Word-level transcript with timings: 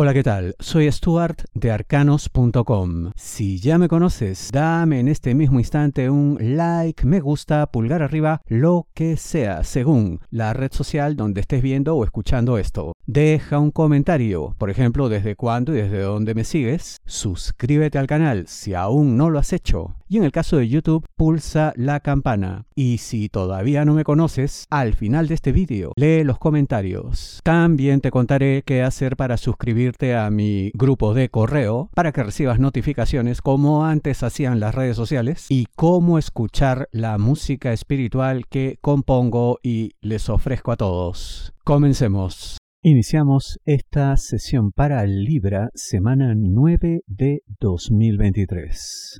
Hola, 0.00 0.14
¿qué 0.14 0.22
tal? 0.22 0.54
Soy 0.60 0.88
Stuart 0.92 1.42
de 1.54 1.72
arcanos.com. 1.72 3.10
Si 3.16 3.58
ya 3.58 3.78
me 3.78 3.88
conoces, 3.88 4.50
dame 4.52 5.00
en 5.00 5.08
este 5.08 5.34
mismo 5.34 5.58
instante 5.58 6.08
un 6.08 6.38
like, 6.40 7.04
me 7.04 7.18
gusta, 7.18 7.66
pulgar 7.72 8.04
arriba, 8.04 8.40
lo 8.46 8.86
que 8.94 9.16
sea, 9.16 9.64
según 9.64 10.20
la 10.30 10.52
red 10.52 10.70
social 10.70 11.16
donde 11.16 11.40
estés 11.40 11.62
viendo 11.62 11.96
o 11.96 12.04
escuchando 12.04 12.58
esto. 12.58 12.92
Deja 13.06 13.58
un 13.58 13.72
comentario, 13.72 14.54
por 14.56 14.70
ejemplo, 14.70 15.08
desde 15.08 15.34
cuándo 15.34 15.74
y 15.74 15.78
desde 15.78 16.02
dónde 16.02 16.34
me 16.34 16.44
sigues. 16.44 16.98
Suscríbete 17.04 17.98
al 17.98 18.06
canal 18.06 18.46
si 18.46 18.74
aún 18.74 19.16
no 19.16 19.30
lo 19.30 19.40
has 19.40 19.52
hecho. 19.52 19.96
Y 20.10 20.18
en 20.18 20.24
el 20.24 20.32
caso 20.32 20.58
de 20.58 20.68
YouTube, 20.68 21.06
pulsa 21.16 21.72
la 21.76 22.00
campana. 22.00 22.66
Y 22.74 22.98
si 22.98 23.28
todavía 23.28 23.84
no 23.84 23.94
me 23.94 24.04
conoces, 24.04 24.64
al 24.70 24.94
final 24.94 25.26
de 25.26 25.34
este 25.34 25.52
vídeo, 25.52 25.92
lee 25.96 26.22
los 26.22 26.38
comentarios. 26.38 27.40
También 27.42 28.00
te 28.00 28.10
contaré 28.10 28.62
qué 28.64 28.82
hacer 28.82 29.16
para 29.16 29.36
suscribirte 29.36 29.87
a 30.16 30.30
mi 30.30 30.70
grupo 30.74 31.14
de 31.14 31.28
correo 31.28 31.90
para 31.94 32.12
que 32.12 32.22
recibas 32.22 32.58
notificaciones 32.58 33.42
como 33.42 33.84
antes 33.84 34.22
hacían 34.22 34.60
las 34.60 34.74
redes 34.74 34.96
sociales 34.96 35.46
y 35.48 35.66
cómo 35.76 36.18
escuchar 36.18 36.88
la 36.92 37.18
música 37.18 37.72
espiritual 37.72 38.46
que 38.48 38.78
compongo 38.80 39.58
y 39.62 39.92
les 40.00 40.28
ofrezco 40.28 40.72
a 40.72 40.76
todos. 40.76 41.52
Comencemos. 41.64 42.58
Iniciamos 42.82 43.58
esta 43.64 44.16
sesión 44.16 44.70
para 44.70 45.04
Libra, 45.04 45.70
semana 45.74 46.34
9 46.36 47.02
de 47.06 47.42
2023. 47.60 49.18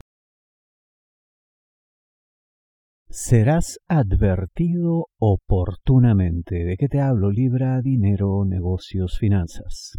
Serás 3.11 3.79
advertido 3.89 5.07
oportunamente. 5.19 6.65
¿De 6.65 6.77
qué 6.77 6.89
te 6.89 7.01
hablo? 7.01 7.33
Libra, 7.33 7.81
dinero, 7.81 8.45
negocios, 8.45 9.19
finanzas. 9.19 9.99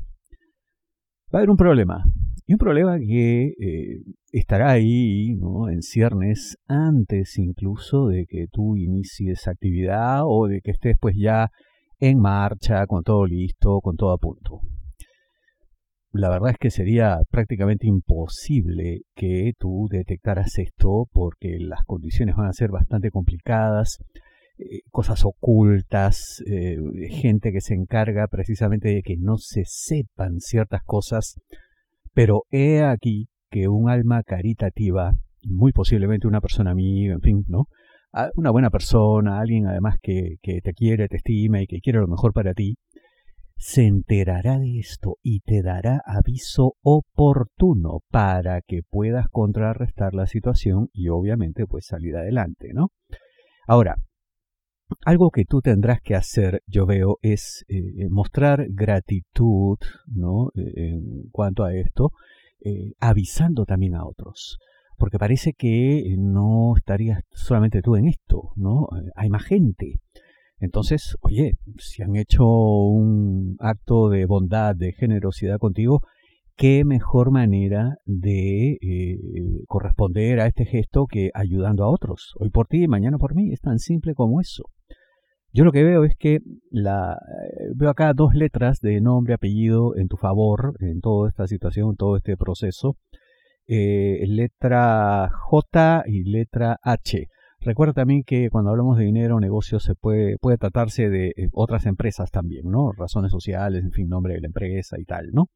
Va 1.34 1.38
a 1.38 1.42
haber 1.42 1.50
un 1.52 1.58
problema. 1.58 2.04
Y 2.48 2.54
un 2.54 2.60
problema 2.60 2.98
que 2.98 3.54
eh, 3.60 4.02
estará 4.32 4.72
ahí. 4.72 5.38
En 5.72 5.82
ciernes 5.84 6.58
antes 6.68 7.38
incluso 7.38 8.08
de 8.08 8.26
que 8.26 8.48
tú 8.52 8.76
inicies 8.76 9.48
actividad 9.48 10.22
o 10.26 10.48
de 10.48 10.62
que 10.62 10.72
estés 10.72 10.98
pues 11.00 11.16
ya 11.16 11.50
en 12.00 12.20
marcha, 12.20 12.88
con 12.88 13.04
todo 13.04 13.26
listo, 13.26 13.80
con 13.82 13.96
todo 13.96 14.12
a 14.12 14.18
punto. 14.18 14.62
La 16.12 16.30
verdad 16.30 16.52
es 16.52 16.58
que 16.58 16.72
sería 16.72 17.20
prácticamente 17.30 17.86
imposible 17.86 19.02
que 19.14 19.54
tú 19.60 19.88
detectaras 19.92 20.58
esto 20.58 21.06
porque 21.12 21.58
las 21.60 21.86
condiciones 21.86 22.36
van 22.36 22.48
a 22.48 22.54
ser 22.54 22.72
bastante 22.72 23.12
complicadas, 23.12 24.00
cosas 24.92 25.24
ocultas, 25.26 26.44
eh, 26.46 26.78
gente 27.10 27.52
que 27.52 27.62
se 27.62 27.74
encarga 27.74 28.28
precisamente 28.28 28.90
de 28.90 29.02
que 29.02 29.18
no 29.18 29.38
se 29.38 29.64
sepan 29.66 30.40
ciertas 30.40 30.84
cosas, 30.84 31.40
pero 32.14 32.44
he 32.52 32.82
aquí 32.84 33.30
que 33.50 33.68
un 33.68 33.90
alma 33.90 34.24
caritativa, 34.24 35.14
muy 35.44 35.72
posiblemente 35.72 36.28
una 36.28 36.42
persona 36.42 36.72
amiga, 36.72 37.14
en 37.14 37.22
fin, 37.22 37.46
¿no? 37.48 37.68
una 38.36 38.50
buena 38.50 38.72
persona, 38.72 39.40
alguien 39.40 39.68
además 39.68 39.98
que, 40.02 40.38
que 40.42 40.62
te 40.62 40.74
quiere, 40.74 41.08
te 41.08 41.18
estima 41.18 41.62
y 41.62 41.68
que 41.68 41.80
quiere 41.80 42.00
lo 42.00 42.08
mejor 42.08 42.34
para 42.34 42.54
ti, 42.54 42.76
se 43.56 43.86
enterará 43.86 44.58
de 44.58 44.80
esto 44.80 45.18
y 45.22 45.42
te 45.42 45.62
dará 45.62 46.02
aviso 46.06 46.74
oportuno 46.82 48.00
para 48.10 48.62
que 48.62 48.82
puedas 48.90 49.28
contrarrestar 49.30 50.16
la 50.16 50.28
situación 50.28 50.88
y 50.94 51.10
obviamente 51.10 51.68
pues 51.68 51.86
salir 51.86 52.16
adelante, 52.16 52.72
¿no? 52.74 52.88
Ahora, 53.68 53.98
algo 55.06 55.32
que 55.32 55.46
tú 55.46 55.62
tendrás 55.62 56.02
que 56.02 56.16
hacer, 56.16 56.62
yo 56.68 56.86
veo, 56.86 57.18
es 57.22 57.66
eh, 57.68 58.08
mostrar 58.10 58.68
gratitud, 58.70 59.78
¿no? 60.08 60.50
Eh, 60.56 60.94
en 60.94 61.30
cuanto 61.32 61.64
a 61.64 61.74
esto, 61.74 62.12
eh, 62.62 62.94
avisando 63.00 63.66
también 63.66 63.96
a 63.96 64.06
otros 64.06 64.60
porque 65.00 65.18
parece 65.18 65.54
que 65.54 66.14
no 66.20 66.74
estarías 66.76 67.22
solamente 67.32 67.82
tú 67.82 67.96
en 67.96 68.06
esto, 68.06 68.52
¿no? 68.58 68.90
Hay 69.16 69.30
más 69.30 69.44
gente. 69.44 70.02
Entonces, 70.60 71.16
oye, 71.22 71.54
si 71.78 72.04
han 72.04 72.18
hecho 72.18 72.46
un 72.46 73.56
acto 73.60 74.10
de 74.10 74.26
bondad, 74.26 74.76
de 74.76 74.92
generosidad 74.92 75.58
contigo, 75.58 76.02
qué 76.58 76.84
mejor 76.84 77.32
manera 77.32 77.96
de 78.06 78.78
eh, 78.82 79.18
corresponder 79.68 80.42
a 80.42 80.48
este 80.48 80.66
gesto 80.66 81.06
que 81.08 81.32
ayudando 81.34 81.86
a 81.86 81.90
otros. 81.90 82.34
Hoy 82.38 82.50
por 82.50 82.68
ti 82.68 82.84
y 82.84 82.88
mañana 82.90 83.18
por 83.18 83.34
mí. 83.34 83.54
Es 83.54 83.62
tan 83.62 83.80
simple 83.80 84.14
como 84.14 84.42
eso. 84.42 84.66
Yo 85.52 85.64
lo 85.64 85.72
que 85.72 85.84
veo 85.84 86.04
es 86.04 86.16
que 86.18 86.40
la, 86.70 87.14
eh, 87.14 87.72
veo 87.76 87.90
acá 87.90 88.14
dos 88.14 88.36
letras 88.36 88.80
de 88.82 89.02
nombre, 89.02 89.34
apellido 89.34 89.96
en 89.96 90.08
tu 90.08 90.18
favor 90.18 90.76
en 90.80 91.02
toda 91.02 91.30
esta 91.30 91.48
situación, 91.48 91.92
en 91.92 91.96
todo 91.96 92.18
este 92.18 92.38
proceso. 92.38 92.98
Eh, 93.72 94.26
letra 94.26 95.30
J 95.32 96.04
y 96.08 96.24
letra 96.24 96.80
H. 96.82 97.28
Recuerda 97.62 97.94
también 97.94 98.24
que 98.24 98.50
cuando 98.50 98.72
hablamos 98.72 98.98
de 98.98 99.06
dinero 99.06 99.36
o 99.36 99.40
negocios 99.40 99.84
se 99.84 99.94
puede, 99.94 100.38
puede 100.40 100.58
tratarse 100.58 101.08
de 101.10 101.28
eh, 101.38 101.50
otras 101.52 101.86
empresas 101.86 102.32
también, 102.32 102.64
¿no? 102.72 102.92
Razones 102.94 103.32
sociales, 103.32 103.84
en 103.84 103.92
fin, 103.92 104.08
nombre 104.08 104.34
de 104.34 104.42
la 104.42 104.48
empresa 104.48 104.98
y 105.00 105.06
tal, 105.06 105.30
¿no? 105.34 105.50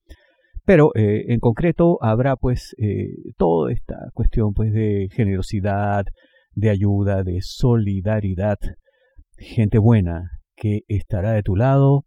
Pero 0.64 0.92
eh, 0.94 1.26
en 1.30 1.40
concreto 1.40 1.98
habrá 2.02 2.36
pues 2.36 2.76
toda 3.36 3.72
esta 3.72 3.96
cuestión 4.14 4.54
pues 4.54 4.72
de 4.74 5.10
generosidad, 5.12 6.06
de 6.54 6.70
ayuda, 6.70 7.24
de 7.24 7.40
solidaridad, 7.42 8.60
gente 9.38 9.78
buena 9.78 10.40
que 10.56 10.82
estará 10.88 11.32
de 11.32 11.44
tu 11.44 11.56
lado 11.56 12.06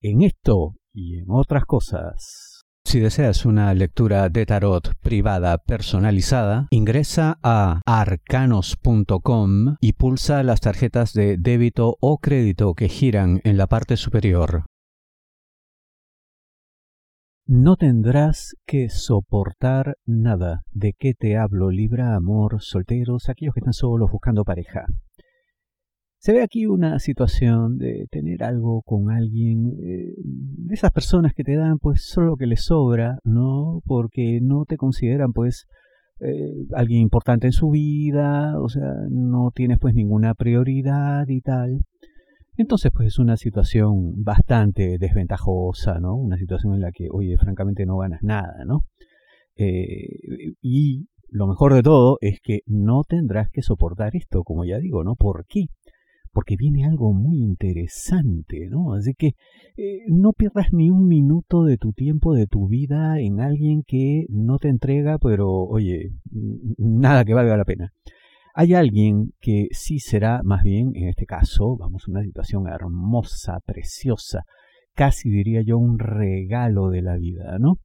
en 0.00 0.22
esto 0.22 0.74
y 0.92 1.18
en 1.18 1.26
otras 1.28 1.64
cosas. 1.64 2.64
Si 2.84 3.00
deseas 3.00 3.44
una 3.44 3.74
lectura 3.74 4.30
de 4.30 4.46
tarot 4.46 4.94
privada 5.00 5.58
personalizada, 5.58 6.68
ingresa 6.70 7.38
a 7.42 7.82
arcanos.com 7.84 9.76
y 9.80 9.92
pulsa 9.92 10.42
las 10.42 10.62
tarjetas 10.62 11.12
de 11.12 11.36
débito 11.38 11.98
o 12.00 12.16
crédito 12.16 12.72
que 12.72 12.88
giran 12.88 13.42
en 13.44 13.58
la 13.58 13.66
parte 13.66 13.98
superior. 13.98 14.64
No 17.46 17.76
tendrás 17.76 18.56
que 18.66 18.88
soportar 18.88 19.96
nada. 20.06 20.62
¿De 20.70 20.94
qué 20.98 21.12
te 21.12 21.36
hablo? 21.36 21.70
Libra, 21.70 22.14
amor, 22.14 22.62
solteros, 22.62 23.28
aquellos 23.28 23.52
que 23.52 23.60
están 23.60 23.74
solos 23.74 24.10
buscando 24.10 24.44
pareja. 24.44 24.86
Se 26.20 26.32
ve 26.32 26.42
aquí 26.42 26.66
una 26.66 26.98
situación 26.98 27.78
de 27.78 28.08
tener 28.10 28.42
algo 28.42 28.82
con 28.82 29.10
alguien, 29.10 29.76
eh, 29.80 30.14
de 30.16 30.74
esas 30.74 30.90
personas 30.90 31.32
que 31.32 31.44
te 31.44 31.54
dan 31.54 31.78
pues 31.78 32.02
solo 32.02 32.28
lo 32.28 32.36
que 32.36 32.46
les 32.46 32.64
sobra, 32.64 33.18
¿no? 33.22 33.82
Porque 33.86 34.40
no 34.42 34.64
te 34.64 34.76
consideran 34.76 35.32
pues 35.32 35.66
eh, 36.20 36.66
alguien 36.74 37.02
importante 37.02 37.46
en 37.46 37.52
su 37.52 37.70
vida, 37.70 38.60
o 38.60 38.68
sea, 38.68 38.94
no 39.10 39.52
tienes 39.54 39.78
pues 39.78 39.94
ninguna 39.94 40.34
prioridad 40.34 41.28
y 41.28 41.40
tal. 41.40 41.84
Entonces 42.56 42.90
pues 42.92 43.06
es 43.08 43.18
una 43.20 43.36
situación 43.36 44.24
bastante 44.24 44.98
desventajosa, 44.98 46.00
¿no? 46.00 46.16
Una 46.16 46.36
situación 46.36 46.74
en 46.74 46.80
la 46.80 46.90
que, 46.90 47.06
oye, 47.12 47.36
francamente 47.38 47.86
no 47.86 47.98
ganas 47.98 48.24
nada, 48.24 48.64
¿no? 48.66 48.80
Eh, 49.54 50.54
y 50.62 51.06
lo 51.30 51.46
mejor 51.46 51.74
de 51.74 51.82
todo 51.82 52.18
es 52.20 52.40
que 52.40 52.60
no 52.66 53.04
tendrás 53.04 53.50
que 53.50 53.62
soportar 53.62 54.16
esto, 54.16 54.42
como 54.42 54.64
ya 54.64 54.78
digo, 54.78 55.04
¿no? 55.04 55.14
¿Por 55.14 55.46
qué? 55.46 55.66
Porque 56.32 56.56
viene 56.56 56.84
algo 56.84 57.12
muy 57.12 57.38
interesante, 57.38 58.68
¿no? 58.70 58.94
Así 58.94 59.14
que 59.14 59.32
eh, 59.76 60.00
no 60.08 60.32
pierdas 60.32 60.68
ni 60.72 60.90
un 60.90 61.06
minuto 61.06 61.64
de 61.64 61.76
tu 61.76 61.92
tiempo, 61.92 62.34
de 62.34 62.46
tu 62.46 62.68
vida 62.68 63.20
en 63.20 63.40
alguien 63.40 63.82
que 63.86 64.26
no 64.28 64.58
te 64.58 64.68
entrega, 64.68 65.18
pero 65.18 65.48
oye, 65.50 66.12
nada 66.78 67.24
que 67.24 67.34
valga 67.34 67.56
la 67.56 67.64
pena. 67.64 67.92
Hay 68.54 68.74
alguien 68.74 69.32
que 69.40 69.68
sí 69.70 70.00
será, 70.00 70.40
más 70.42 70.62
bien, 70.62 70.90
en 70.94 71.08
este 71.08 71.26
caso, 71.26 71.76
vamos, 71.76 72.08
una 72.08 72.22
situación 72.22 72.66
hermosa, 72.66 73.60
preciosa, 73.64 74.42
casi 74.94 75.30
diría 75.30 75.62
yo 75.62 75.78
un 75.78 75.98
regalo 75.98 76.90
de 76.90 77.02
la 77.02 77.16
vida, 77.16 77.56
¿no? 77.60 77.76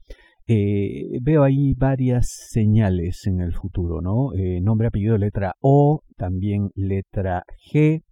Eh, 0.46 1.20
veo 1.22 1.44
ahí 1.44 1.74
varias 1.74 2.28
señales 2.50 3.28
en 3.28 3.40
el 3.40 3.54
futuro, 3.54 4.02
¿no? 4.02 4.34
Eh, 4.34 4.60
nombre, 4.62 4.88
apellido, 4.88 5.18
letra 5.18 5.54
O, 5.62 6.02
también 6.18 6.70
letra 6.76 7.44
G, 7.72 8.04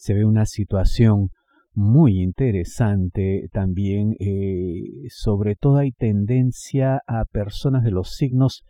se 0.00 0.14
ve 0.14 0.24
una 0.24 0.46
situación 0.46 1.28
muy 1.74 2.22
interesante 2.22 3.48
también. 3.52 4.16
Eh, 4.18 5.08
sobre 5.10 5.56
todo 5.56 5.76
hay 5.76 5.92
tendencia 5.92 7.02
a 7.06 7.26
personas 7.26 7.84
de 7.84 7.90
los 7.90 8.14
signos 8.14 8.64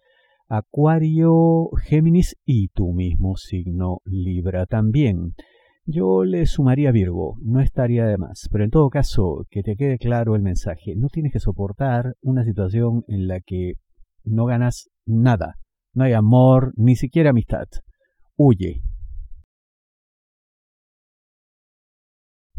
Acuario, 0.49 1.71
Géminis 1.85 2.37
y 2.45 2.69
tu 2.69 2.93
mismo 2.93 3.37
signo 3.37 4.01
Libra 4.05 4.67
también. 4.67 5.35
Yo 5.87 6.25
le 6.25 6.47
sumaría 6.47 6.91
Virgo, 6.91 7.37
no 7.43 7.61
estaría 7.61 8.07
de 8.07 8.19
más, 8.19 8.49
pero 8.51 8.65
en 8.65 8.71
todo 8.71 8.91
caso, 8.91 9.47
que 9.51 9.63
te 9.63 9.77
quede 9.77 9.99
claro 9.99 10.35
el 10.35 10.43
mensaje, 10.43 10.95
no 10.97 11.07
tienes 11.09 11.33
que 11.33 11.39
soportar 11.39 12.15
una 12.23 12.45
situación 12.45 13.05
en 13.07 13.29
la 13.29 13.39
que 13.41 13.75
no 14.25 14.47
ganas 14.47 14.91
nada, 15.07 15.55
no 15.95 16.03
hay 16.03 16.13
amor, 16.13 16.73
ni 16.77 16.97
siquiera 16.97 17.31
amistad. 17.31 17.67
Huye, 18.37 18.83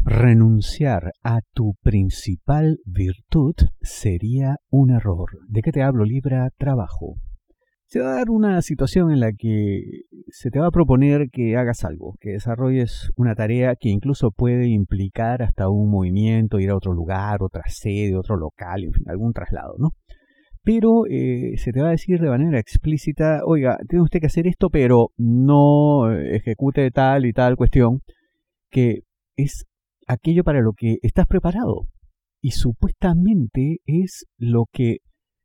Renunciar 0.04 1.12
a 1.22 1.42
tu 1.54 1.74
principal 1.80 2.80
virtud 2.84 3.54
sería 3.82 4.56
un 4.68 4.90
error. 4.90 5.30
¿De 5.46 5.62
qué 5.62 5.70
te 5.70 5.82
hablo, 5.82 6.04
Libra? 6.04 6.50
Trabajo. 6.58 7.18
Se 7.86 8.00
va 8.00 8.14
a 8.14 8.16
dar 8.16 8.30
una 8.30 8.60
situación 8.62 9.12
en 9.12 9.20
la 9.20 9.32
que 9.32 9.80
se 10.26 10.50
te 10.50 10.58
va 10.58 10.66
a 10.66 10.72
proponer 10.72 11.28
que 11.30 11.56
hagas 11.56 11.84
algo, 11.84 12.16
que 12.20 12.30
desarrolles 12.30 13.10
una 13.14 13.36
tarea 13.36 13.76
que 13.76 13.90
incluso 13.90 14.32
puede 14.32 14.66
implicar 14.66 15.40
hasta 15.40 15.68
un 15.68 15.88
movimiento, 15.88 16.58
ir 16.58 16.70
a 16.70 16.76
otro 16.76 16.94
lugar, 16.94 17.40
otra 17.40 17.62
sede, 17.68 18.16
otro 18.16 18.36
local, 18.36 18.82
en 18.82 18.92
fin, 18.92 19.04
algún 19.08 19.32
traslado, 19.32 19.74
¿no? 19.78 19.90
Pero 20.64 21.06
eh, 21.08 21.52
se 21.58 21.70
te 21.70 21.80
va 21.80 21.88
a 21.88 21.92
decir 21.92 22.18
de 22.18 22.28
manera 22.28 22.58
explícita, 22.58 23.42
oiga, 23.44 23.78
tiene 23.88 24.02
usted 24.02 24.18
que 24.18 24.26
hacer 24.26 24.48
esto, 24.48 24.68
pero 24.68 25.10
no 25.16 26.12
ejecute 26.12 26.90
tal 26.90 27.24
y 27.24 27.32
tal 27.32 27.56
cuestión, 27.56 28.00
que 28.68 29.02
es 29.36 29.66
aquello 30.06 30.44
para 30.44 30.60
lo 30.60 30.72
que 30.72 30.98
estás 31.02 31.26
preparado. 31.26 31.88
Y 32.40 32.52
supuestamente 32.52 33.78
es 33.86 34.26
lo 34.36 34.66
que 34.72 34.98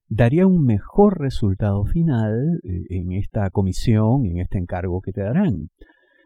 daría 0.10 0.48
un 0.48 0.64
mejor 0.64 1.20
resultado 1.20 1.86
final 1.86 2.60
eh, 2.64 2.86
en 2.90 3.12
esta 3.12 3.50
comisión, 3.50 4.26
en 4.26 4.40
este 4.40 4.58
encargo 4.58 5.02
que 5.02 5.12
te 5.12 5.22
darán. 5.22 5.70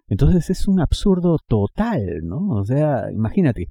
Entonces 0.07 0.49
es 0.49 0.67
un 0.67 0.79
absurdo 0.79 1.37
total, 1.47 2.21
¿no? 2.23 2.49
O 2.49 2.65
sea, 2.65 3.11
imagínate, 3.11 3.67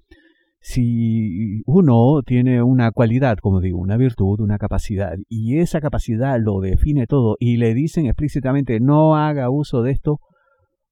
si 0.61 1.63
uno 1.67 2.23
tiene 2.25 2.63
una 2.63 2.93
cualidad, 2.93 3.39
como 3.39 3.61
digo, 3.61 3.79
una 3.79 3.97
virtud, 3.97 4.41
una 4.41 4.59
capacidad, 4.59 5.15
y 5.29 5.59
esa 5.59 5.81
capacidad 5.81 6.39
lo 6.41 6.61
define 6.61 7.07
todo 7.07 7.37
y 7.39 7.57
le 7.57 7.75
dicen 7.75 8.07
explícitamente 8.07 8.79
no 8.81 9.17
haga 9.17 9.51
uso 9.51 9.83
de 9.83 9.93
esto, 9.93 10.21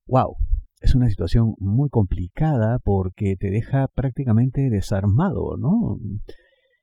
wow, 0.06 0.36
es 0.80 0.94
una 0.94 1.08
situación 1.08 1.54
muy 1.58 1.88
complicada 1.90 2.78
porque 2.78 3.36
te 3.36 3.50
deja 3.50 3.88
prácticamente 3.88 4.70
desarmado, 4.70 5.56
¿no? 5.56 5.98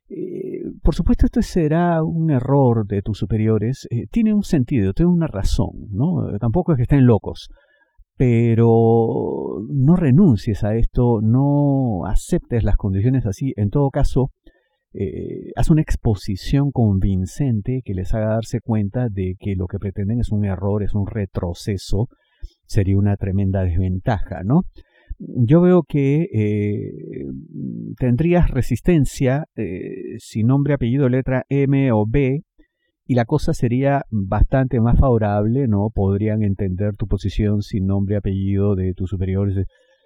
Eh, 0.09 0.63
por 0.83 0.94
supuesto, 0.94 1.25
esto 1.25 1.42
será 1.42 2.03
un 2.03 2.30
error 2.30 2.86
de 2.86 3.01
tus 3.01 3.18
superiores. 3.18 3.88
Eh, 3.89 4.07
tiene 4.12 4.33
un 4.33 4.44
sentido, 4.44 4.94
tiene 4.94 5.12
una 5.12 5.27
razón, 5.27 5.88
¿no? 5.92 6.38
Tampoco 6.39 6.71
es 6.71 6.77
que 6.77 6.83
estén 6.83 7.06
locos. 7.06 7.50
Pero 8.18 9.65
no 9.69 9.95
renuncies 9.95 10.63
a 10.63 10.75
esto, 10.75 11.19
no 11.21 12.06
aceptes 12.06 12.63
las 12.63 12.77
condiciones 12.77 13.25
así. 13.25 13.53
En 13.57 13.69
todo 13.69 13.89
caso, 13.89 14.31
eh, 14.94 15.51
haz 15.57 15.69
una 15.69 15.81
exposición 15.81 16.71
convincente 16.71 17.81
que 17.83 17.94
les 17.94 18.13
haga 18.13 18.27
darse 18.27 18.62
cuenta 18.62 19.09
de 19.09 19.36
que 19.38 19.56
lo 19.56 19.68
que 19.68 19.80
pretenden 19.80 20.21
es 20.21 20.31
un 20.31 20.45
error, 20.45 20.83
es 20.83 20.94
un 20.94 21.07
retroceso 21.07 22.07
sería 22.66 22.98
una 22.98 23.16
tremenda 23.18 23.64
desventaja, 23.64 24.44
¿no? 24.44 24.64
Yo 25.18 25.62
veo 25.62 25.84
que 25.84 26.28
eh, 26.34 27.26
tendrías 27.98 28.52
resistencia 28.52 29.46
eh, 29.56 30.16
si 30.18 30.44
nombre, 30.44 30.74
apellido, 30.74 31.08
letra 31.08 31.46
M 31.50 31.92
o 31.94 32.06
B 32.06 32.42
y 33.08 33.16
la 33.16 33.26
cosa 33.26 33.54
sería 33.54 34.04
bastante 34.10 34.82
más 34.82 35.00
favorable, 35.00 35.68
¿no? 35.68 35.90
Podrían 35.94 36.44
entender 36.44 36.96
tu 36.98 37.08
posición 37.08 37.62
sin 37.62 37.86
nombre, 37.86 38.18
apellido 38.18 38.76
de 38.76 38.94
tus 38.94 39.10
superiores 39.10 39.66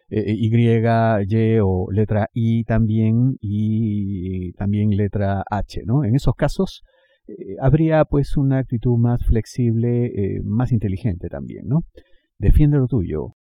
eh, 0.09 0.33
Y, 0.37 0.55
Y 0.55 1.59
o 1.59 1.87
letra 1.91 2.27
I 2.33 2.63
también 2.65 3.37
y 3.41 4.51
también 4.53 4.91
letra 4.91 5.43
H, 5.49 5.81
¿no? 5.85 6.03
En 6.03 6.15
esos 6.15 6.35
casos 6.35 6.83
habría 7.61 8.05
pues 8.05 8.37
una 8.37 8.57
actitud 8.57 8.97
más 8.97 9.23
flexible, 9.23 10.41
más 10.43 10.71
inteligente 10.71 11.29
también, 11.29 11.67
¿no? 11.67 11.83
Defiende 12.39 12.77
lo 12.77 12.87
tuyo. 12.87 13.33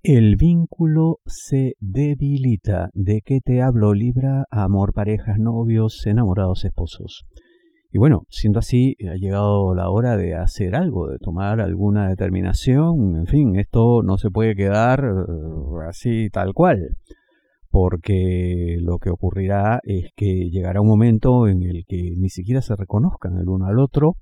El 0.00 0.36
vínculo 0.36 1.18
se 1.26 1.72
debilita. 1.80 2.90
¿De 2.94 3.20
qué 3.24 3.40
te 3.44 3.62
hablo, 3.62 3.92
Libra? 3.92 4.44
Amor, 4.52 4.92
parejas, 4.92 5.40
novios, 5.40 6.06
enamorados, 6.06 6.64
esposos. 6.64 7.24
Y 7.90 7.98
bueno, 7.98 8.26
siendo 8.28 8.60
así, 8.60 8.94
ha 9.10 9.16
llegado 9.16 9.74
la 9.74 9.90
hora 9.90 10.16
de 10.16 10.36
hacer 10.36 10.76
algo, 10.76 11.08
de 11.08 11.18
tomar 11.18 11.60
alguna 11.60 12.08
determinación. 12.08 13.16
En 13.16 13.26
fin, 13.26 13.56
esto 13.56 14.04
no 14.04 14.16
se 14.16 14.30
puede 14.30 14.54
quedar 14.54 15.00
eh, 15.00 15.88
así 15.88 16.30
tal 16.30 16.54
cual, 16.54 16.96
porque 17.70 18.76
lo 18.82 18.98
que 18.98 19.10
ocurrirá 19.10 19.80
es 19.82 20.10
que 20.14 20.48
llegará 20.48 20.80
un 20.80 20.86
momento 20.86 21.48
en 21.48 21.64
el 21.64 21.82
que 21.88 22.14
ni 22.16 22.28
siquiera 22.28 22.62
se 22.62 22.76
reconozcan 22.76 23.36
el 23.38 23.48
uno 23.48 23.66
al 23.66 23.80
otro 23.80 24.14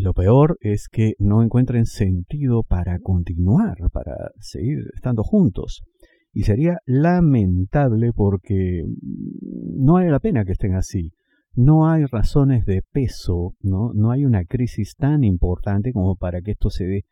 y 0.00 0.02
lo 0.02 0.14
peor 0.14 0.56
es 0.62 0.88
que 0.88 1.12
no 1.18 1.42
encuentren 1.42 1.84
sentido 1.84 2.62
para 2.62 2.98
continuar, 3.00 3.76
para 3.92 4.30
seguir 4.38 4.78
estando 4.94 5.22
juntos. 5.22 5.82
Y 6.32 6.44
sería 6.44 6.78
lamentable 6.86 8.12
porque 8.14 8.82
no 9.76 9.94
vale 9.94 10.10
la 10.10 10.18
pena 10.18 10.46
que 10.46 10.52
estén 10.52 10.74
así. 10.74 11.12
No 11.54 11.86
hay 11.86 12.06
razones 12.06 12.64
de 12.64 12.82
peso, 12.90 13.56
¿no? 13.60 13.92
No 13.92 14.10
hay 14.10 14.24
una 14.24 14.44
crisis 14.46 14.96
tan 14.96 15.22
importante 15.22 15.92
como 15.92 16.16
para 16.16 16.40
que 16.40 16.52
esto 16.52 16.70
se 16.70 16.86
dé. 16.86 17.04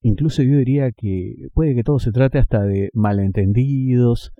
Incluso 0.00 0.44
yo 0.44 0.56
diría 0.56 0.92
que 0.92 1.48
puede 1.52 1.74
que 1.74 1.82
todo 1.82 1.98
se 1.98 2.12
trate 2.12 2.38
hasta 2.38 2.62
de 2.62 2.90
malentendidos, 2.94 4.30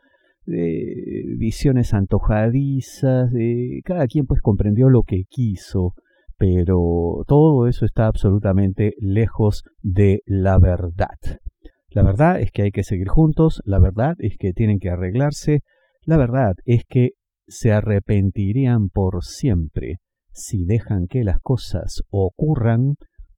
de 0.46 1.25
visiones 1.38 1.92
antojadizas, 1.92 3.32
de 3.32 3.81
cada 3.84 4.06
quien 4.06 4.26
pues 4.26 4.42
comprendió 4.42 4.88
lo 4.90 5.02
que 5.02 5.25
quiso 5.28 5.94
pero 6.40 7.22
todo 7.26 7.66
eso 7.66 7.84
está 7.84 8.06
absolutamente 8.06 8.94
lejos 8.98 9.62
de 9.82 10.22
la 10.25 10.58
verdad. 10.58 11.19
La 11.90 12.02
verdad 12.02 12.40
es 12.40 12.50
que 12.50 12.62
hay 12.62 12.70
que 12.70 12.82
seguir 12.82 13.08
juntos, 13.08 13.60
la 13.66 13.78
verdad 13.78 14.14
es 14.20 14.38
que 14.38 14.54
tienen 14.54 14.78
que 14.78 14.88
arreglarse, 14.88 15.60
la 16.06 16.16
verdad 16.16 16.54
es 16.64 16.84
que 16.88 17.10
se 17.46 17.72
arrepentirían 17.72 18.88
por 18.88 19.22
siempre 19.22 19.98
si 20.32 20.64
dejan 20.64 21.08
que 21.08 21.25
las 21.25 21.40
cosas 21.40 22.00
ocurran 22.08 22.94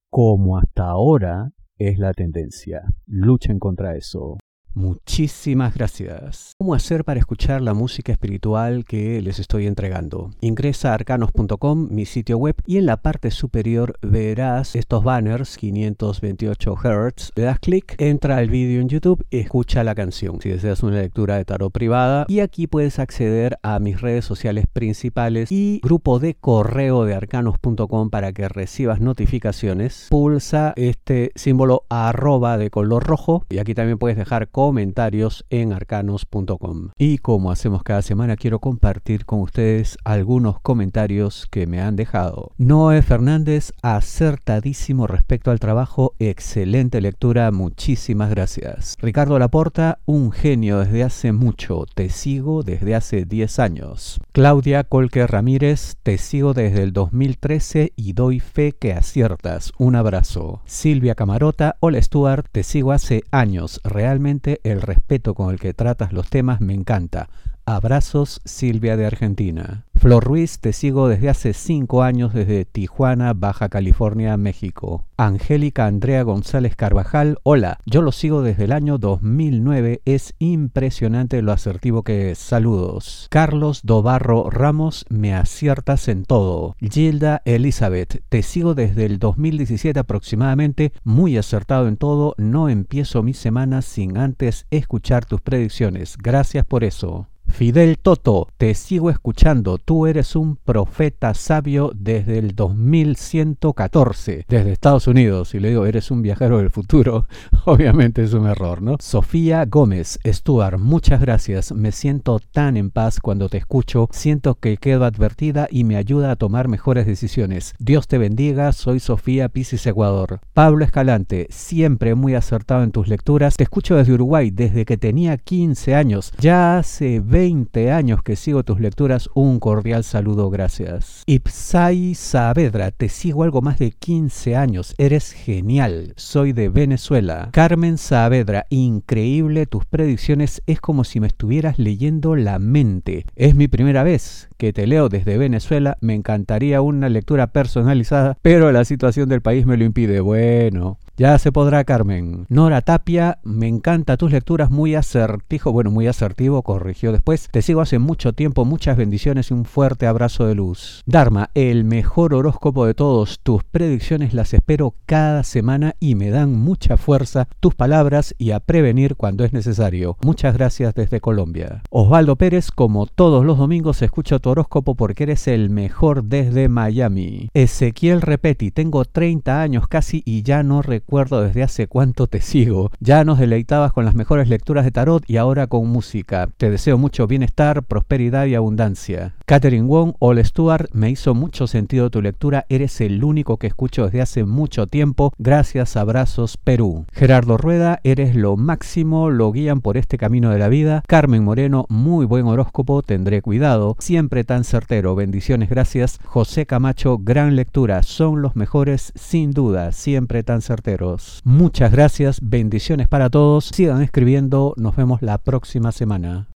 como 0.08 0.56
hasta 0.56 0.84
ahora 0.84 1.50
es 1.78 1.98
la 1.98 2.12
tendencia. 2.12 2.82
Luchen 3.06 3.58
contra 3.58 3.96
eso. 3.96 4.36
Muchísimas 4.74 5.74
gracias. 5.74 6.54
¿Cómo 6.58 6.74
hacer 6.74 7.04
para 7.04 7.20
escuchar 7.20 7.60
la 7.60 7.74
música 7.74 8.12
espiritual 8.12 8.84
que 8.84 9.20
les 9.20 9.38
estoy 9.38 9.66
entregando? 9.66 10.30
Ingresa 10.40 10.90
a 10.90 10.94
arcanos.com, 10.94 11.88
mi 11.90 12.06
sitio 12.06 12.38
web, 12.38 12.56
y 12.66 12.78
en 12.78 12.86
la 12.86 13.02
parte 13.02 13.30
superior 13.30 13.98
verás 14.00 14.74
estos 14.74 15.04
banners 15.04 15.58
528 15.58 16.76
Hz. 16.76 17.30
Le 17.34 17.42
das 17.42 17.58
clic, 17.58 17.94
entra 17.98 18.38
al 18.38 18.48
vídeo 18.48 18.80
en 18.80 18.88
YouTube 18.88 19.24
y 19.30 19.38
escucha 19.38 19.84
la 19.84 19.94
canción. 19.94 20.40
Si 20.40 20.48
deseas 20.48 20.82
una 20.82 20.96
lectura 20.96 21.36
de 21.36 21.44
tarot 21.44 21.72
privada, 21.72 22.24
y 22.28 22.40
aquí 22.40 22.66
puedes 22.66 22.98
acceder 22.98 23.58
a 23.62 23.78
mis 23.78 24.00
redes 24.00 24.24
sociales 24.24 24.66
principales 24.72 25.52
y 25.52 25.80
grupo 25.82 26.18
de 26.18 26.34
correo 26.34 27.04
de 27.04 27.14
arcanos.com 27.14 28.10
para 28.10 28.32
que 28.32 28.48
recibas 28.48 29.00
notificaciones. 29.00 30.06
Pulsa 30.08 30.72
este 30.76 31.32
símbolo 31.34 31.84
arroba 31.90 32.56
de 32.56 32.70
color 32.70 33.04
rojo 33.04 33.44
y 33.50 33.58
aquí 33.58 33.74
también 33.74 33.98
puedes 33.98 34.16
dejar 34.16 34.48
comentarios 34.62 35.44
en 35.50 35.72
arcanos.com. 35.72 36.90
Y 36.96 37.18
como 37.18 37.50
hacemos 37.50 37.82
cada 37.82 38.00
semana, 38.00 38.36
quiero 38.36 38.60
compartir 38.60 39.26
con 39.26 39.40
ustedes 39.40 39.98
algunos 40.04 40.60
comentarios 40.60 41.48
que 41.50 41.66
me 41.66 41.80
han 41.80 41.96
dejado. 41.96 42.52
Noé 42.58 43.02
Fernández, 43.02 43.72
acertadísimo 43.82 45.08
respecto 45.08 45.50
al 45.50 45.58
trabajo, 45.58 46.14
excelente 46.20 47.00
lectura, 47.00 47.50
muchísimas 47.50 48.30
gracias. 48.30 48.96
Ricardo 49.00 49.36
Laporta, 49.36 49.98
un 50.06 50.30
genio 50.30 50.78
desde 50.78 51.02
hace 51.02 51.32
mucho, 51.32 51.84
te 51.92 52.08
sigo 52.08 52.62
desde 52.62 52.94
hace 52.94 53.24
10 53.24 53.58
años. 53.58 54.20
Claudia 54.30 54.84
Colque 54.84 55.26
Ramírez, 55.26 55.96
te 56.04 56.18
sigo 56.18 56.54
desde 56.54 56.84
el 56.84 56.92
2013 56.92 57.94
y 57.96 58.12
doy 58.12 58.38
fe 58.38 58.76
que 58.78 58.92
aciertas. 58.92 59.72
Un 59.76 59.96
abrazo. 59.96 60.60
Silvia 60.66 61.16
Camarota, 61.16 61.74
hola 61.80 62.00
Stuart, 62.00 62.46
te 62.52 62.62
sigo 62.62 62.92
hace 62.92 63.24
años, 63.32 63.80
realmente 63.82 64.51
el 64.64 64.82
respeto 64.82 65.34
con 65.34 65.50
el 65.50 65.58
que 65.58 65.74
tratas 65.74 66.12
los 66.12 66.28
temas 66.28 66.60
me 66.60 66.74
encanta. 66.74 67.28
Abrazos, 67.64 68.40
Silvia 68.44 68.96
de 68.96 69.06
Argentina. 69.06 69.84
Flor 70.02 70.24
Ruiz, 70.24 70.58
te 70.58 70.72
sigo 70.72 71.06
desde 71.06 71.28
hace 71.28 71.52
cinco 71.52 72.02
años 72.02 72.34
desde 72.34 72.64
Tijuana, 72.64 73.34
Baja 73.34 73.68
California, 73.68 74.36
México. 74.36 75.04
Angélica 75.16 75.86
Andrea 75.86 76.24
González 76.24 76.74
Carvajal, 76.74 77.38
hola, 77.44 77.78
yo 77.86 78.02
lo 78.02 78.10
sigo 78.10 78.42
desde 78.42 78.64
el 78.64 78.72
año 78.72 78.98
2009, 78.98 80.02
es 80.04 80.34
impresionante 80.40 81.40
lo 81.40 81.52
asertivo 81.52 82.02
que 82.02 82.32
es. 82.32 82.38
Saludos. 82.38 83.28
Carlos 83.30 83.82
Dobarro 83.84 84.50
Ramos, 84.50 85.06
me 85.08 85.32
aciertas 85.32 86.08
en 86.08 86.24
todo. 86.24 86.74
Gilda 86.80 87.42
Elizabeth, 87.44 88.24
te 88.28 88.42
sigo 88.42 88.74
desde 88.74 89.06
el 89.06 89.20
2017 89.20 90.00
aproximadamente, 90.00 90.92
muy 91.04 91.36
acertado 91.36 91.86
en 91.86 91.96
todo, 91.96 92.34
no 92.38 92.68
empiezo 92.68 93.22
mi 93.22 93.34
semana 93.34 93.82
sin 93.82 94.18
antes 94.18 94.66
escuchar 94.72 95.26
tus 95.26 95.40
predicciones. 95.40 96.16
Gracias 96.18 96.64
por 96.64 96.82
eso. 96.82 97.28
Fidel 97.52 97.98
Toto, 97.98 98.48
te 98.56 98.74
sigo 98.74 99.10
escuchando. 99.10 99.76
Tú 99.76 100.06
eres 100.06 100.34
un 100.36 100.56
profeta 100.56 101.34
sabio 101.34 101.92
desde 101.94 102.38
el 102.38 102.56
2114, 102.56 104.46
desde 104.48 104.72
Estados 104.72 105.06
Unidos. 105.06 105.54
Y 105.54 105.60
le 105.60 105.68
digo, 105.68 105.84
eres 105.84 106.10
un 106.10 106.22
viajero 106.22 106.58
del 106.58 106.70
futuro. 106.70 107.26
Obviamente 107.66 108.22
es 108.22 108.32
un 108.32 108.46
error, 108.46 108.80
¿no? 108.80 108.96
Sofía 109.00 109.66
Gómez, 109.66 110.18
Stuart, 110.26 110.78
muchas 110.78 111.20
gracias. 111.20 111.72
Me 111.72 111.92
siento 111.92 112.40
tan 112.40 112.76
en 112.76 112.90
paz 112.90 113.20
cuando 113.20 113.50
te 113.50 113.58
escucho. 113.58 114.08
Siento 114.12 114.54
que 114.54 114.78
quedo 114.78 115.04
advertida 115.04 115.68
y 115.70 115.84
me 115.84 115.96
ayuda 115.96 116.30
a 116.30 116.36
tomar 116.36 116.68
mejores 116.68 117.06
decisiones. 117.06 117.74
Dios 117.78 118.08
te 118.08 118.16
bendiga. 118.16 118.72
Soy 118.72 118.98
Sofía 118.98 119.50
Pisis 119.50 119.86
Ecuador. 119.86 120.40
Pablo 120.54 120.84
Escalante, 120.84 121.46
siempre 121.50 122.14
muy 122.14 122.34
acertado 122.34 122.82
en 122.82 122.92
tus 122.92 123.08
lecturas. 123.08 123.56
Te 123.56 123.64
escucho 123.64 123.96
desde 123.96 124.14
Uruguay 124.14 124.50
desde 124.50 124.86
que 124.86 124.96
tenía 124.96 125.36
15 125.36 125.94
años. 125.94 126.32
Ya 126.38 126.78
hace 126.78 127.20
20 127.42 127.90
años 127.90 128.22
que 128.22 128.36
sigo 128.36 128.62
tus 128.62 128.78
lecturas. 128.78 129.28
Un 129.34 129.58
cordial 129.58 130.04
saludo, 130.04 130.48
gracias. 130.48 131.24
Ipsai 131.26 132.14
Saavedra, 132.14 132.92
te 132.92 133.08
sigo 133.08 133.42
algo 133.42 133.60
más 133.62 133.80
de 133.80 133.90
15 133.90 134.54
años. 134.54 134.94
Eres 134.96 135.32
genial. 135.32 136.14
Soy 136.16 136.52
de 136.52 136.68
Venezuela. 136.68 137.48
Carmen 137.52 137.98
Saavedra, 137.98 138.66
increíble 138.70 139.66
tus 139.66 139.84
predicciones. 139.84 140.62
Es 140.66 140.80
como 140.80 141.02
si 141.02 141.18
me 141.18 141.26
estuvieras 141.26 141.80
leyendo 141.80 142.36
la 142.36 142.60
mente. 142.60 143.26
Es 143.34 143.56
mi 143.56 143.66
primera 143.66 144.04
vez 144.04 144.48
que 144.62 144.72
te 144.72 144.86
leo 144.86 145.08
desde 145.08 145.38
Venezuela. 145.38 145.98
Me 146.00 146.14
encantaría 146.14 146.82
una 146.82 147.08
lectura 147.08 147.48
personalizada, 147.48 148.38
pero 148.42 148.70
la 148.70 148.84
situación 148.84 149.28
del 149.28 149.42
país 149.42 149.66
me 149.66 149.76
lo 149.76 149.82
impide. 149.82 150.20
Bueno, 150.20 150.98
ya 151.16 151.36
se 151.38 151.52
podrá, 151.52 151.84
Carmen. 151.84 152.46
Nora 152.48 152.80
Tapia, 152.80 153.38
me 153.42 153.66
encanta 153.66 154.16
tus 154.16 154.32
lecturas, 154.32 154.70
muy 154.70 154.94
asertivo, 154.94 155.70
bueno, 155.70 155.90
muy 155.90 156.06
asertivo, 156.06 156.62
corrigió 156.62 157.12
después. 157.12 157.48
Te 157.50 157.60
sigo 157.60 157.80
hace 157.80 157.98
mucho 157.98 158.32
tiempo, 158.32 158.64
muchas 158.64 158.96
bendiciones 158.96 159.50
y 159.50 159.54
un 159.54 159.64
fuerte 159.64 160.06
abrazo 160.06 160.46
de 160.46 160.54
luz. 160.54 161.02
Dharma, 161.06 161.50
el 161.54 161.82
mejor 161.84 162.32
horóscopo 162.32 162.86
de 162.86 162.94
todos. 162.94 163.40
Tus 163.42 163.64
predicciones 163.64 164.32
las 164.32 164.54
espero 164.54 164.94
cada 165.04 165.42
semana 165.42 165.96
y 165.98 166.14
me 166.14 166.30
dan 166.30 166.54
mucha 166.54 166.96
fuerza 166.96 167.48
tus 167.60 167.74
palabras 167.74 168.34
y 168.38 168.52
a 168.52 168.60
prevenir 168.60 169.16
cuando 169.16 169.44
es 169.44 169.52
necesario. 169.52 170.16
Muchas 170.22 170.54
gracias 170.54 170.94
desde 170.94 171.20
Colombia. 171.20 171.82
Osvaldo 171.90 172.36
Pérez, 172.36 172.70
como 172.70 173.06
todos 173.06 173.44
los 173.44 173.58
domingos, 173.58 174.00
escucho 174.02 174.38
tu 174.38 174.51
horóscopo 174.52 174.94
porque 174.94 175.24
eres 175.24 175.48
el 175.48 175.68
mejor 175.68 176.24
desde 176.24 176.68
Miami. 176.68 177.48
Ezequiel 177.54 178.22
Repeti, 178.22 178.70
tengo 178.70 179.04
30 179.04 179.60
años 179.60 179.88
casi 179.88 180.22
y 180.24 180.42
ya 180.42 180.62
no 180.62 180.82
recuerdo 180.82 181.42
desde 181.42 181.62
hace 181.62 181.86
cuánto 181.86 182.26
te 182.26 182.40
sigo. 182.40 182.90
Ya 183.00 183.24
nos 183.24 183.38
deleitabas 183.38 183.92
con 183.92 184.04
las 184.04 184.14
mejores 184.14 184.48
lecturas 184.48 184.84
de 184.84 184.90
tarot 184.90 185.28
y 185.28 185.36
ahora 185.36 185.66
con 185.66 185.88
música. 185.88 186.48
Te 186.56 186.70
deseo 186.70 186.98
mucho 186.98 187.26
bienestar, 187.26 187.82
prosperidad 187.82 188.46
y 188.46 188.54
abundancia. 188.54 189.34
Catherine 189.52 189.86
Wong, 189.86 190.14
All 190.18 190.42
Stuart, 190.42 190.88
me 190.94 191.10
hizo 191.10 191.34
mucho 191.34 191.66
sentido 191.66 192.08
tu 192.08 192.22
lectura. 192.22 192.64
Eres 192.70 193.02
el 193.02 193.22
único 193.22 193.58
que 193.58 193.66
escucho 193.66 194.06
desde 194.06 194.22
hace 194.22 194.44
mucho 194.44 194.86
tiempo. 194.86 195.30
Gracias, 195.36 195.94
abrazos, 195.98 196.56
Perú. 196.56 197.04
Gerardo 197.12 197.58
Rueda, 197.58 198.00
eres 198.02 198.34
lo 198.34 198.56
máximo, 198.56 199.28
lo 199.28 199.52
guían 199.52 199.82
por 199.82 199.98
este 199.98 200.16
camino 200.16 200.48
de 200.48 200.58
la 200.58 200.70
vida. 200.70 201.02
Carmen 201.06 201.44
Moreno, 201.44 201.84
muy 201.90 202.24
buen 202.24 202.46
horóscopo, 202.46 203.02
tendré 203.02 203.42
cuidado. 203.42 203.94
Siempre 203.98 204.44
tan 204.44 204.64
certero, 204.64 205.14
bendiciones, 205.14 205.68
gracias. 205.68 206.18
José 206.24 206.64
Camacho, 206.64 207.18
gran 207.18 207.54
lectura, 207.54 208.02
son 208.04 208.40
los 208.40 208.56
mejores, 208.56 209.12
sin 209.16 209.50
duda, 209.50 209.92
siempre 209.92 210.44
tan 210.44 210.62
certero. 210.62 211.18
Muchas 211.44 211.92
gracias, 211.92 212.38
bendiciones 212.40 213.06
para 213.06 213.28
todos. 213.28 213.66
Sigan 213.66 214.00
escribiendo, 214.00 214.72
nos 214.78 214.96
vemos 214.96 215.20
la 215.20 215.36
próxima 215.36 215.92
semana. 215.92 216.46